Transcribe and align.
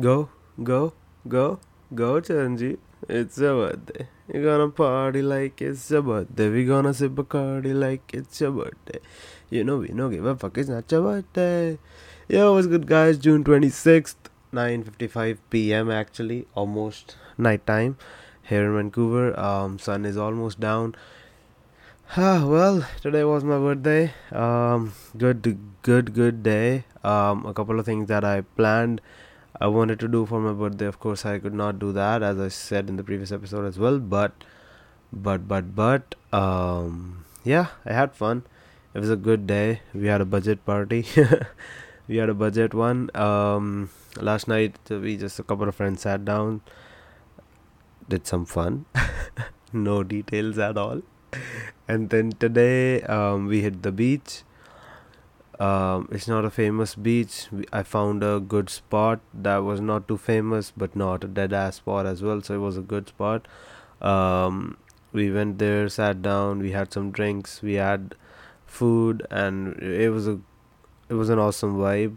Go, 0.00 0.30
go, 0.62 0.94
go, 1.28 1.60
go, 1.94 2.20
Charanjit. 2.22 2.78
It's 3.06 3.36
your 3.36 3.68
birthday. 3.68 4.08
You're 4.32 4.44
gonna 4.44 4.70
party 4.70 5.20
like 5.20 5.60
it's 5.60 5.90
your 5.90 6.00
birthday. 6.00 6.48
We're 6.48 6.66
gonna 6.66 6.94
sip 6.94 7.12
Bacardi 7.12 7.74
like 7.74 8.14
it's 8.14 8.40
your 8.40 8.52
birthday. 8.52 9.00
You 9.50 9.64
know, 9.64 9.78
we 9.78 9.88
don't 9.88 10.10
give 10.10 10.24
a 10.24 10.36
fuck, 10.36 10.56
it's 10.56 10.70
not 10.70 10.90
your 10.90 11.02
birthday. 11.02 11.78
Yo, 12.28 12.54
what's 12.54 12.66
good, 12.66 12.86
guys? 12.86 13.18
June 13.18 13.44
26th, 13.44 14.30
9.55 14.54 15.38
p.m. 15.50 15.90
actually, 15.90 16.46
almost 16.54 17.16
night 17.36 17.66
time 17.66 17.98
here 18.44 18.64
in 18.64 18.76
Vancouver. 18.76 19.38
Um, 19.38 19.78
sun 19.78 20.06
is 20.06 20.16
almost 20.16 20.60
down. 20.60 20.94
Ah, 22.16 22.46
well, 22.46 22.86
today 23.02 23.24
was 23.24 23.44
my 23.44 23.58
birthday. 23.58 24.12
Um, 24.32 24.94
good, 25.18 25.58
good, 25.82 26.14
good 26.14 26.42
day. 26.42 26.84
Um, 27.04 27.44
a 27.44 27.52
couple 27.52 27.78
of 27.78 27.84
things 27.84 28.08
that 28.08 28.24
I 28.24 28.40
planned 28.40 29.00
I 29.60 29.66
wanted 29.66 30.00
to 30.00 30.08
do 30.08 30.24
for 30.24 30.40
my 30.40 30.52
birthday. 30.52 30.86
Of 30.86 30.98
course, 30.98 31.26
I 31.26 31.38
could 31.38 31.54
not 31.54 31.78
do 31.78 31.92
that, 31.92 32.22
as 32.22 32.40
I 32.40 32.48
said 32.48 32.88
in 32.88 32.96
the 32.96 33.04
previous 33.04 33.30
episode 33.30 33.66
as 33.66 33.78
well. 33.78 33.98
But, 33.98 34.32
but, 35.12 35.46
but, 35.46 35.74
but, 35.74 36.14
um, 36.32 37.24
yeah, 37.44 37.66
I 37.84 37.92
had 37.92 38.14
fun. 38.14 38.44
It 38.94 39.00
was 39.00 39.10
a 39.10 39.16
good 39.16 39.46
day. 39.46 39.82
We 39.92 40.06
had 40.06 40.20
a 40.20 40.24
budget 40.24 40.64
party. 40.64 41.04
we 42.08 42.16
had 42.16 42.30
a 42.30 42.34
budget 42.34 42.72
one. 42.72 43.10
Um, 43.14 43.90
last 44.18 44.48
night 44.48 44.76
we 44.88 45.16
just 45.16 45.38
a 45.38 45.42
couple 45.42 45.68
of 45.68 45.74
friends 45.74 46.02
sat 46.02 46.24
down, 46.24 46.62
did 48.08 48.26
some 48.26 48.46
fun. 48.46 48.86
no 49.72 50.02
details 50.02 50.58
at 50.58 50.78
all. 50.78 51.02
And 51.86 52.10
then 52.10 52.32
today, 52.32 53.02
um, 53.02 53.46
we 53.46 53.60
hit 53.60 53.82
the 53.82 53.92
beach 53.92 54.42
um, 55.60 56.08
it's 56.10 56.26
not 56.26 56.46
a 56.46 56.50
famous 56.50 56.94
beach. 56.94 57.48
I 57.70 57.82
found 57.82 58.24
a 58.24 58.40
good 58.40 58.70
spot 58.70 59.20
that 59.34 59.58
was 59.58 59.80
not 59.80 60.08
too 60.08 60.16
famous, 60.16 60.72
but 60.74 60.96
not 60.96 61.22
a 61.22 61.28
dead 61.28 61.52
ass 61.52 61.76
spot 61.76 62.06
as 62.06 62.22
well. 62.22 62.40
So 62.40 62.54
it 62.54 62.58
was 62.58 62.78
a 62.78 62.80
good 62.80 63.08
spot. 63.08 63.46
Um, 64.00 64.78
we 65.12 65.30
went 65.30 65.58
there, 65.58 65.88
sat 65.90 66.22
down, 66.22 66.60
we 66.60 66.72
had 66.72 66.92
some 66.92 67.10
drinks, 67.10 67.60
we 67.60 67.74
had 67.74 68.14
food, 68.66 69.26
and 69.30 69.76
it 69.82 70.08
was 70.10 70.26
a 70.26 70.40
it 71.10 71.14
was 71.14 71.28
an 71.28 71.38
awesome 71.38 71.76
vibe. 71.76 72.16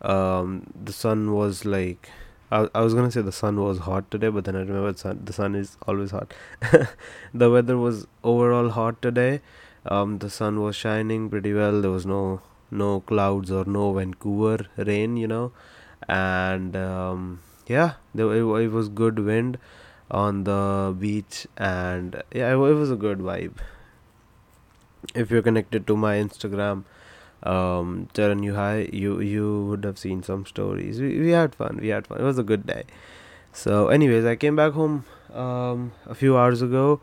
Um, 0.00 0.72
the 0.82 0.92
sun 0.92 1.34
was 1.34 1.66
like 1.66 2.08
I, 2.50 2.68
I 2.74 2.80
was 2.80 2.94
gonna 2.94 3.10
say 3.10 3.20
the 3.20 3.32
sun 3.32 3.60
was 3.60 3.80
hot 3.80 4.10
today, 4.10 4.28
but 4.28 4.46
then 4.46 4.56
I 4.56 4.60
remember 4.60 4.92
the 4.92 4.98
sun, 4.98 5.20
the 5.24 5.34
sun 5.34 5.54
is 5.54 5.76
always 5.86 6.12
hot. 6.12 6.32
the 7.34 7.50
weather 7.50 7.76
was 7.76 8.06
overall 8.24 8.70
hot 8.70 9.02
today. 9.02 9.42
Um, 9.84 10.20
the 10.20 10.30
sun 10.30 10.62
was 10.62 10.74
shining 10.74 11.28
pretty 11.28 11.52
well. 11.52 11.82
There 11.82 11.90
was 11.90 12.06
no 12.06 12.40
no 12.70 13.00
clouds 13.00 13.50
or 13.50 13.64
no 13.64 13.92
Vancouver 13.92 14.66
rain, 14.76 15.16
you 15.16 15.26
know, 15.26 15.52
and 16.08 16.76
um, 16.76 17.40
yeah, 17.66 17.94
there, 18.14 18.32
it, 18.32 18.44
it 18.64 18.72
was 18.72 18.88
good 18.88 19.18
wind 19.18 19.58
on 20.10 20.44
the 20.44 20.94
beach, 20.98 21.46
and 21.56 22.22
yeah, 22.32 22.50
it, 22.50 22.54
it 22.54 22.74
was 22.74 22.90
a 22.90 22.96
good 22.96 23.18
vibe. 23.18 23.54
If 25.14 25.30
you're 25.30 25.42
connected 25.42 25.86
to 25.86 25.96
my 25.96 26.16
Instagram, 26.16 26.84
um, 27.42 28.08
Charan 28.14 28.42
you 28.42 28.54
hi, 28.54 28.88
you 28.92 29.20
you 29.20 29.66
would 29.66 29.84
have 29.84 29.98
seen 29.98 30.22
some 30.22 30.44
stories. 30.46 31.00
We 31.00 31.20
we 31.20 31.30
had 31.30 31.54
fun. 31.54 31.78
We 31.80 31.88
had 31.88 32.06
fun. 32.06 32.20
It 32.20 32.24
was 32.24 32.38
a 32.38 32.42
good 32.42 32.66
day. 32.66 32.84
So, 33.52 33.88
anyways, 33.88 34.24
I 34.24 34.36
came 34.36 34.56
back 34.56 34.72
home 34.72 35.04
um, 35.32 35.92
a 36.06 36.14
few 36.14 36.36
hours 36.36 36.62
ago. 36.62 37.00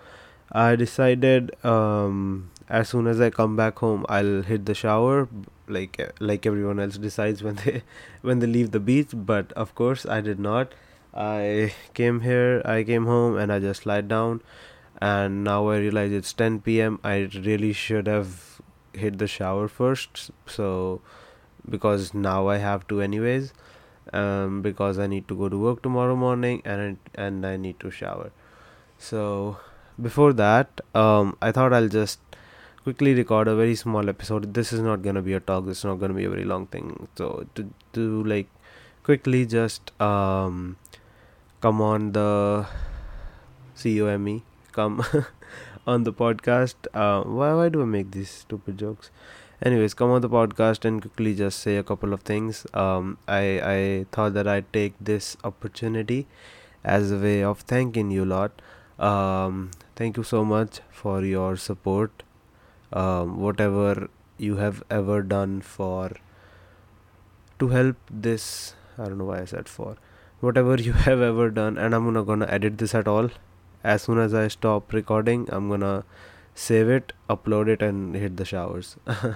I 0.52 0.76
decided 0.76 1.52
um, 1.66 2.52
as 2.70 2.90
soon 2.90 3.08
as 3.08 3.20
I 3.20 3.30
come 3.30 3.56
back 3.56 3.80
home, 3.80 4.06
I'll 4.10 4.42
hit 4.42 4.66
the 4.66 4.74
shower, 4.74 5.28
like 5.68 6.00
like 6.20 6.46
everyone 6.46 6.80
else 6.80 6.98
decides 6.98 7.44
when 7.44 7.56
they 7.56 7.84
when 8.22 8.40
they 8.40 8.48
leave 8.48 8.72
the 8.72 8.80
beach. 8.80 9.10
But 9.14 9.52
of 9.54 9.76
course, 9.76 10.06
I 10.06 10.22
did 10.22 10.40
not. 10.40 10.74
I 11.14 11.74
came 11.94 12.22
here, 12.22 12.62
I 12.66 12.84
came 12.84 13.06
home, 13.06 13.38
and 13.38 13.52
I 13.52 13.60
just 13.60 13.86
lied 13.86 14.08
down. 14.08 14.42
And 15.02 15.44
now 15.44 15.68
I 15.68 15.78
realize 15.78 16.12
it's 16.12 16.34
10 16.34 16.62
p.m. 16.62 17.00
I 17.04 17.30
really 17.46 17.74
should 17.74 18.08
have 18.08 18.62
hit 18.94 19.18
the 19.18 19.28
shower 19.28 19.68
first. 19.68 20.32
So 20.46 21.02
because 21.70 22.14
now 22.14 22.48
I 22.48 22.58
have 22.58 22.88
to 22.90 23.02
anyways. 23.02 23.54
Um, 24.14 24.62
because 24.62 25.00
I 25.00 25.08
need 25.08 25.28
to 25.30 25.36
go 25.36 25.50
to 25.50 25.58
work 25.58 25.82
tomorrow 25.82 26.16
morning, 26.16 26.62
and 26.64 26.98
and 27.16 27.46
I 27.46 27.58
need 27.58 27.80
to 27.80 27.90
shower. 27.90 28.32
So 28.98 29.58
before 30.02 30.34
that, 30.34 30.82
um, 30.94 31.38
I 31.42 31.52
thought 31.52 31.74
I'll 31.74 31.90
just 31.90 32.20
quickly 32.86 33.16
record 33.16 33.48
a 33.48 33.56
very 33.56 33.74
small 33.74 34.10
episode. 34.10 34.54
This 34.54 34.72
is 34.72 34.80
not 34.80 35.02
gonna 35.02 35.22
be 35.28 35.34
a 35.34 35.40
talk. 35.40 35.66
This 35.66 35.80
is 35.80 35.86
not 35.86 35.96
gonna 36.00 36.14
be 36.14 36.26
a 36.26 36.30
very 36.30 36.44
long 36.50 36.68
thing. 36.68 36.90
So 37.18 37.48
to 37.56 37.64
to 37.94 38.04
like 38.32 38.50
quickly 39.08 39.40
just 39.54 39.90
um 40.08 40.60
come 41.62 41.82
on 41.86 42.12
the 42.18 42.68
COME 43.84 44.44
come 44.72 45.04
on 45.94 46.04
the 46.10 46.14
podcast. 46.14 46.92
Uh, 47.06 47.24
why 47.40 47.54
why 47.62 47.70
do 47.70 47.82
I 47.82 47.86
make 47.86 48.12
these 48.12 48.36
stupid 48.44 48.78
jokes? 48.84 49.10
Anyways, 49.64 49.96
come 49.96 50.12
on 50.18 50.22
the 50.28 50.30
podcast 50.36 50.86
and 50.86 51.02
quickly 51.02 51.34
just 51.42 51.66
say 51.68 51.78
a 51.78 51.84
couple 51.94 52.14
of 52.20 52.22
things. 52.34 52.62
Um, 52.84 53.18
I 53.40 53.42
I 53.72 53.80
thought 54.12 54.38
that 54.38 54.52
I'd 54.56 54.70
take 54.78 55.02
this 55.12 55.32
opportunity 55.52 56.20
as 56.98 57.12
a 57.18 57.20
way 57.26 57.36
of 57.56 57.66
thanking 57.74 58.16
you 58.20 58.30
lot. 58.36 58.62
Um, 59.10 59.72
thank 59.96 60.24
you 60.24 60.30
so 60.36 60.46
much 60.54 60.82
for 61.02 61.18
your 61.32 61.52
support 61.68 62.26
um, 62.94 63.40
whatever 63.40 64.10
you 64.38 64.58
have 64.58 64.84
ever 64.90 65.22
done 65.22 65.62
for 65.62 66.12
to 67.60 67.70
help 67.70 67.96
this 68.10 68.76
i 68.98 69.06
don't 69.06 69.18
know 69.18 69.26
why 69.26 69.42
i 69.42 69.46
said 69.46 69.70
for 69.70 69.96
whatever 70.42 70.76
you 70.76 70.94
have 71.08 71.22
ever 71.22 71.50
done 71.50 71.78
and 71.78 71.96
i'm 71.96 72.12
not 72.14 72.26
gonna 72.26 72.48
edit 72.48 72.78
this 72.78 72.96
at 72.96 73.08
all. 73.08 73.30
As 73.84 74.02
soon 74.02 74.18
as 74.20 74.34
i 74.34 74.48
stop 74.48 74.92
recording 74.94 75.48
i'm 75.52 75.70
gonna 75.70 76.04
save 76.54 76.90
it 76.90 77.14
upload 77.30 77.68
it 77.68 77.82
and 77.82 78.16
hit 78.16 78.38
the 78.38 78.46
showers. 78.46 78.96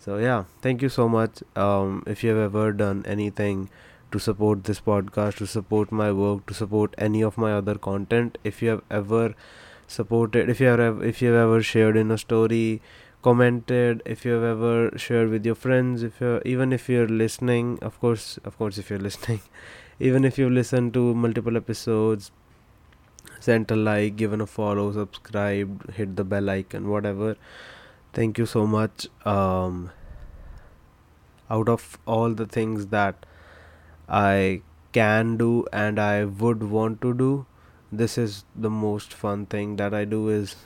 So 0.00 0.16
yeah 0.18 0.44
thank 0.62 0.80
you 0.82 0.88
so 0.88 1.08
much. 1.08 1.42
Um, 1.56 2.04
if 2.06 2.22
you 2.22 2.30
have 2.30 2.38
ever 2.38 2.72
done 2.72 3.04
anything 3.06 3.68
to 4.12 4.18
support 4.18 4.64
this 4.64 4.80
podcast 4.80 5.36
to 5.38 5.46
support 5.46 5.90
my 5.90 6.12
work 6.12 6.46
to 6.46 6.54
support 6.54 6.94
any 6.96 7.22
of 7.22 7.36
my 7.36 7.52
other 7.52 7.74
content 7.74 8.38
if 8.44 8.62
you 8.62 8.70
have 8.70 8.82
ever 8.90 9.34
supported. 9.88 10.48
If 10.48 10.60
you 10.60 10.68
have 10.68 11.02
if 11.02 11.20
you 11.20 11.32
have 11.32 11.48
ever 11.48 11.60
shared 11.62 11.96
in 11.96 12.12
a 12.12 12.18
story 12.18 12.80
commented. 13.22 14.02
If 14.06 14.24
you 14.24 14.32
have 14.32 14.44
ever 14.44 14.96
shared 14.96 15.30
with 15.30 15.44
your 15.44 15.54
friends 15.54 16.02
if 16.02 16.20
you 16.20 16.40
even 16.44 16.72
if 16.72 16.88
you're 16.88 17.08
listening 17.08 17.78
of 17.82 18.00
course 18.00 18.38
of 18.44 18.58
course 18.58 18.78
if 18.78 18.90
you're 18.90 18.98
listening 19.08 19.40
even 19.98 20.24
if 20.24 20.38
you've 20.38 20.52
listened 20.52 20.94
to 20.94 21.14
multiple 21.14 21.56
episodes 21.56 22.30
sent 23.40 23.70
a 23.70 23.76
like 23.76 24.16
given 24.16 24.40
a 24.40 24.46
follow 24.46 24.92
subscribed 24.92 25.90
hit 25.98 26.16
the 26.16 26.24
bell 26.24 26.50
icon 26.50 26.88
whatever. 26.88 27.36
Thank 28.12 28.38
you 28.38 28.46
so 28.46 28.66
much. 28.66 29.08
Um 29.24 29.90
out 31.50 31.68
of 31.68 31.98
all 32.04 32.34
the 32.38 32.44
things 32.44 32.88
that 32.88 33.24
i 34.08 34.60
can 34.92 35.36
do 35.38 35.52
and 35.72 35.98
i 35.98 36.24
would 36.24 36.62
want 36.72 37.00
to 37.00 37.12
do 37.14 37.46
this 37.90 38.18
is 38.18 38.44
the 38.54 38.70
most 38.70 39.12
fun 39.12 39.46
thing 39.46 39.76
that 39.76 39.94
I 39.94 40.04
do 40.04 40.28
is 40.28 40.56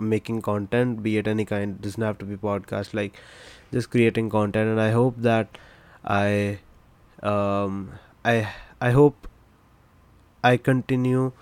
making 0.00 0.42
content 0.42 1.02
be 1.02 1.18
it 1.18 1.28
any 1.28 1.44
kind 1.44 1.76
it 1.76 1.82
doesn't 1.82 2.02
have 2.02 2.18
to 2.18 2.24
be 2.24 2.36
podcast 2.36 2.94
like 2.94 3.16
just 3.72 3.90
creating 3.90 4.28
content. 4.28 4.70
And 4.70 4.80
I 4.80 4.90
hope 4.90 5.16
that 5.18 5.58
I 6.04 6.58
um 7.22 7.92
I 8.24 8.48
I 8.80 8.90
hope 8.90 9.28
I 10.44 10.56
continue 10.56 11.32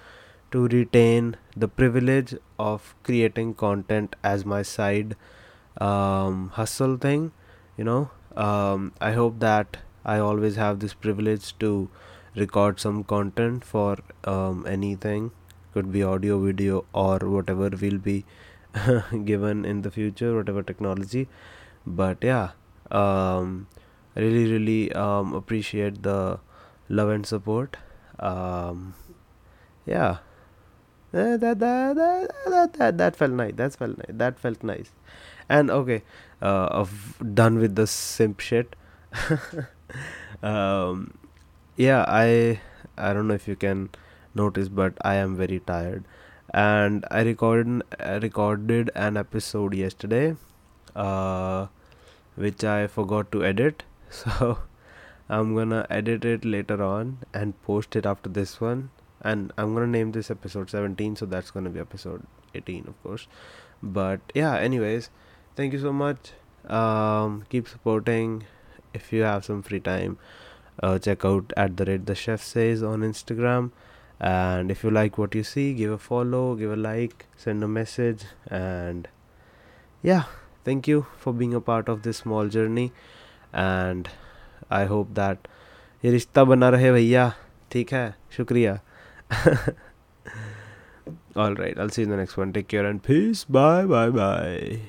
to 0.52 0.68
retain 0.68 1.36
the 1.56 1.68
privilege 1.68 2.34
of 2.58 2.94
creating 3.02 3.54
content 3.54 4.16
as 4.22 4.44
my 4.44 4.62
side 4.62 5.16
um, 5.80 6.50
hustle 6.54 6.96
thing 6.96 7.32
you 7.76 7.84
know? 7.84 8.10
Um, 8.36 8.92
I 9.00 9.12
hope 9.12 9.40
that 9.40 9.78
I 10.04 10.18
always 10.18 10.56
have 10.56 10.80
this 10.80 10.94
privilege 10.94 11.58
to 11.58 11.88
record 12.34 12.80
some 12.80 13.04
content 13.04 13.64
for 13.64 13.98
um, 14.24 14.66
anything. 14.66 15.32
Could 15.74 15.92
be 15.92 16.02
audio 16.02 16.38
video 16.40 16.84
or 16.92 17.18
whatever 17.18 17.70
will 17.80 17.98
be 17.98 18.24
given 19.24 19.64
in 19.64 19.82
the 19.82 19.90
future 19.90 20.36
whatever 20.36 20.62
technology. 20.62 21.28
But 21.86 22.18
yeah 22.22 22.50
um, 22.90 23.68
really 24.14 24.50
really 24.50 24.92
um, 24.92 25.34
appreciate 25.34 26.02
the 26.02 26.40
love 26.88 27.08
and 27.10 27.26
support. 27.26 27.76
Um, 28.18 28.94
yeah. 29.86 30.18
That, 31.12 31.40
that, 31.40 31.58
that, 31.58 31.96
that, 32.46 32.72
that, 32.74 32.98
that 32.98 33.16
felt 33.16 33.32
nice. 33.32 33.54
That 33.56 33.74
felt 33.74 33.98
nice. 33.98 34.06
That 34.10 34.38
felt 34.38 34.62
nice. 34.62 34.92
And 35.48 35.70
okay 35.70 36.02
uh, 36.40 36.86
done 37.34 37.58
with 37.58 37.74
the 37.76 37.86
simp 37.86 38.40
shit. 38.40 38.76
Um, 40.42 41.12
yeah 41.82 42.04
i 42.08 42.60
i 43.08 43.12
don't 43.12 43.28
know 43.28 43.34
if 43.42 43.46
you 43.48 43.56
can 43.56 43.88
notice 44.34 44.68
but 44.68 45.04
i 45.10 45.14
am 45.14 45.36
very 45.36 45.60
tired 45.60 46.04
and 46.52 47.04
i 47.10 47.22
recorded 47.22 47.82
I 48.00 48.16
recorded 48.16 48.90
an 48.94 49.16
episode 49.16 49.74
yesterday 49.74 50.36
uh 50.94 51.66
which 52.34 52.64
i 52.64 52.86
forgot 52.86 53.30
to 53.32 53.44
edit 53.44 53.84
so 54.10 54.58
I'm 55.30 55.54
gonna 55.54 55.86
edit 55.88 56.24
it 56.24 56.44
later 56.44 56.82
on 56.82 57.18
and 57.32 57.60
post 57.62 57.94
it 57.94 58.04
after 58.04 58.28
this 58.28 58.60
one. 58.60 58.90
And 59.20 59.52
I'm 59.56 59.74
gonna 59.74 59.86
name 59.86 60.10
this 60.10 60.28
episode 60.28 60.70
17, 60.70 61.14
so 61.14 61.24
that's 61.24 61.52
gonna 61.52 61.70
be 61.70 61.78
episode 61.78 62.26
18, 62.52 62.88
of 62.88 63.00
course. 63.04 63.28
But 63.80 64.20
yeah, 64.34 64.56
anyways, 64.56 65.10
thank 65.54 65.72
you 65.72 65.78
so 65.78 65.92
much. 65.92 66.32
Um, 66.68 67.44
keep 67.48 67.68
supporting. 67.68 68.44
If 68.92 69.12
you 69.12 69.22
have 69.22 69.44
some 69.44 69.62
free 69.62 69.78
time, 69.78 70.18
uh, 70.81 70.99
check 70.99 71.25
out 71.25 71.53
at 71.55 71.77
the 71.77 71.85
rate 71.85 72.05
the 72.05 72.15
chef 72.15 72.41
says 72.43 72.83
on 72.83 73.01
Instagram. 73.01 73.71
And 74.19 74.71
if 74.71 74.83
you 74.83 74.91
like 74.91 75.17
what 75.17 75.35
you 75.35 75.43
see, 75.43 75.73
give 75.73 75.91
a 75.91 75.97
follow, 75.97 76.55
give 76.55 76.71
a 76.71 76.75
like, 76.75 77.25
send 77.35 77.63
a 77.63 77.67
message, 77.67 78.23
and 78.47 79.09
yeah, 80.01 80.23
thank 80.63 80.87
you 80.87 81.05
for 81.17 81.33
being 81.33 81.53
a 81.53 81.59
part 81.59 81.89
of 81.89 82.03
this 82.03 82.17
small 82.17 82.47
journey. 82.47 82.93
And 83.51 84.09
I 84.69 84.85
hope 84.85 85.13
that 85.15 85.47
ये 86.03 86.11
रिश्ता 86.11 86.43
बना 86.43 86.69
रहे 86.69 86.91
भैया 86.91 87.33
ठीक 87.71 87.93
है 87.93 88.05
शुक्रिया 88.37 88.79
all 91.43 91.55
right 91.55 91.79
i'll 91.79 91.89
see 91.89 92.01
you 92.01 92.05
in 92.05 92.11
the 92.11 92.17
next 92.17 92.37
one 92.37 92.53
take 92.53 92.67
care 92.67 92.85
and 92.85 93.03
peace 93.03 93.43
bye 93.43 93.85
bye 93.85 94.09
bye 94.09 94.79